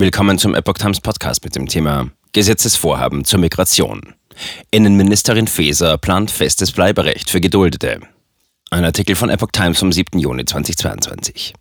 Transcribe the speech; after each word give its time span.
Willkommen 0.00 0.38
zum 0.38 0.54
Epoch 0.54 0.78
Times 0.78 0.98
Podcast 0.98 1.44
mit 1.44 1.54
dem 1.54 1.68
Thema 1.68 2.10
Gesetzesvorhaben 2.32 3.26
zur 3.26 3.38
Migration. 3.38 4.14
Innenministerin 4.70 5.46
Faeser 5.46 5.98
plant 5.98 6.30
festes 6.30 6.72
Bleiberecht 6.72 7.28
für 7.28 7.42
Geduldete. 7.42 8.00
Ein 8.70 8.86
Artikel 8.86 9.14
von 9.14 9.28
Epoch 9.28 9.50
Times 9.52 9.78
vom 9.78 9.92
7. 9.92 10.18
Juni 10.18 10.46
2022. 10.46 11.52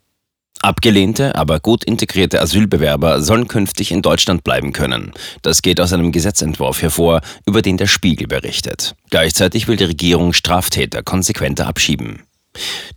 Abgelehnte, 0.61 1.35
aber 1.35 1.59
gut 1.59 1.83
integrierte 1.83 2.41
Asylbewerber 2.41 3.21
sollen 3.21 3.49
künftig 3.49 3.91
in 3.91 4.01
Deutschland 4.01 4.45
bleiben 4.45 4.71
können. 4.71 5.11
Das 5.41 5.61
geht 5.61 5.81
aus 5.81 5.91
einem 5.91 6.13
Gesetzentwurf 6.13 6.81
hervor, 6.81 7.19
über 7.45 7.61
den 7.61 7.75
der 7.75 7.87
Spiegel 7.87 8.27
berichtet. 8.27 8.95
Gleichzeitig 9.09 9.67
will 9.67 9.75
die 9.75 9.83
Regierung 9.83 10.31
Straftäter 10.31 11.03
konsequenter 11.03 11.67
abschieben. 11.67 12.23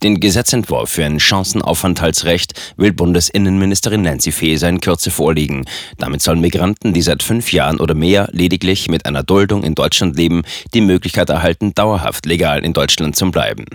Den 0.02 0.20
Gesetzentwurf 0.20 0.90
für 0.90 1.04
ein 1.04 1.18
Chancenaufenthaltsrecht 1.18 2.74
will 2.76 2.92
Bundesinnenministerin 2.92 4.02
Nancy 4.02 4.32
Faeser 4.32 4.68
in 4.68 4.80
Kürze 4.80 5.10
vorlegen. 5.10 5.64
Damit 5.98 6.22
sollen 6.22 6.40
Migranten, 6.40 6.92
die 6.92 7.02
seit 7.02 7.22
fünf 7.22 7.52
Jahren 7.52 7.80
oder 7.80 7.94
mehr 7.94 8.28
lediglich 8.32 8.88
mit 8.88 9.06
einer 9.06 9.22
Duldung 9.22 9.62
in 9.62 9.74
Deutschland 9.74 10.16
leben, 10.16 10.42
die 10.74 10.80
Möglichkeit 10.80 11.30
erhalten, 11.30 11.74
dauerhaft 11.74 12.26
legal 12.26 12.64
in 12.64 12.72
Deutschland 12.72 13.16
zu 13.16 13.30
bleiben. 13.30 13.66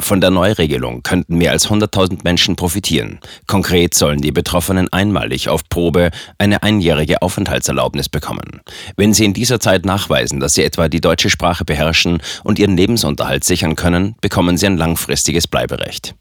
Von 0.00 0.20
der 0.20 0.30
Neuregelung 0.30 1.02
könnten 1.02 1.38
mehr 1.38 1.52
als 1.52 1.68
100.000 1.68 2.20
Menschen 2.24 2.56
profitieren. 2.56 3.20
Konkret 3.46 3.94
sollen 3.94 4.20
die 4.20 4.32
Betroffenen 4.32 4.92
einmalig 4.92 5.48
auf 5.48 5.68
Probe 5.68 6.10
eine 6.38 6.62
einjährige 6.62 7.22
Aufenthaltserlaubnis 7.22 8.08
bekommen. 8.08 8.60
Wenn 8.96 9.14
sie 9.14 9.24
in 9.24 9.34
dieser 9.34 9.60
Zeit 9.60 9.84
nachweisen, 9.84 10.40
dass 10.40 10.54
sie 10.54 10.64
etwa 10.64 10.88
die 10.88 11.00
deutsche 11.00 11.30
Sprache 11.30 11.64
beherrschen 11.64 12.22
und 12.44 12.58
ihren 12.58 12.76
Lebensunterhalt 12.76 13.44
sichern 13.44 13.76
können, 13.76 14.16
bekommen 14.20 14.56
sie 14.56 14.66
ein 14.66 14.76
langfristiges 14.76 15.46
Bleiberecht. 15.46 16.14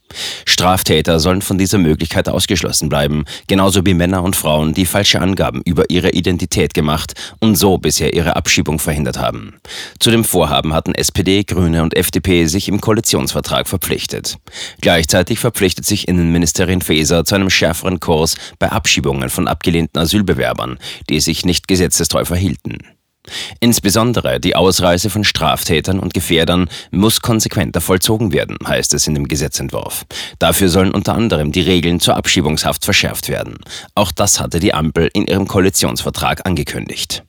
Straftäter 0.45 1.19
sollen 1.19 1.41
von 1.41 1.57
dieser 1.57 1.77
Möglichkeit 1.77 2.27
ausgeschlossen 2.29 2.89
bleiben, 2.89 3.25
genauso 3.47 3.85
wie 3.85 3.93
Männer 3.93 4.23
und 4.23 4.35
Frauen, 4.35 4.73
die 4.73 4.85
falsche 4.85 5.21
Angaben 5.21 5.61
über 5.65 5.89
ihre 5.89 6.11
Identität 6.11 6.73
gemacht 6.73 7.13
und 7.39 7.55
so 7.55 7.77
bisher 7.77 8.13
ihre 8.13 8.35
Abschiebung 8.35 8.79
verhindert 8.79 9.19
haben. 9.19 9.55
Zu 9.99 10.11
dem 10.11 10.23
Vorhaben 10.23 10.73
hatten 10.73 10.95
SPD, 10.95 11.43
Grüne 11.43 11.83
und 11.83 11.95
FDP 11.95 12.45
sich 12.45 12.67
im 12.67 12.81
Koalitionsvertrag 12.81 13.67
verpflichtet. 13.67 14.37
Gleichzeitig 14.81 15.39
verpflichtet 15.39 15.85
sich 15.85 16.07
Innenministerin 16.07 16.81
Faeser 16.81 17.25
zu 17.25 17.35
einem 17.35 17.49
schärferen 17.49 17.99
Kurs 17.99 18.35
bei 18.59 18.71
Abschiebungen 18.71 19.29
von 19.29 19.47
abgelehnten 19.47 20.01
Asylbewerbern, 20.01 20.79
die 21.09 21.19
sich 21.19 21.45
nicht 21.45 21.67
gesetzestreu 21.67 22.25
verhielten. 22.25 22.79
Insbesondere 23.59 24.39
die 24.39 24.55
Ausreise 24.55 25.09
von 25.09 25.23
Straftätern 25.23 25.99
und 25.99 26.13
Gefährdern 26.13 26.69
muss 26.91 27.21
konsequenter 27.21 27.81
vollzogen 27.81 28.33
werden, 28.33 28.57
heißt 28.65 28.93
es 28.93 29.07
in 29.07 29.15
dem 29.15 29.27
Gesetzentwurf. 29.27 30.05
Dafür 30.39 30.69
sollen 30.69 30.91
unter 30.91 31.13
anderem 31.13 31.51
die 31.51 31.61
Regeln 31.61 31.99
zur 31.99 32.15
Abschiebungshaft 32.15 32.85
verschärft 32.85 33.29
werden. 33.29 33.57
Auch 33.95 34.11
das 34.11 34.39
hatte 34.39 34.59
die 34.59 34.73
Ampel 34.73 35.09
in 35.13 35.25
ihrem 35.25 35.47
Koalitionsvertrag 35.47 36.45
angekündigt. 36.45 37.23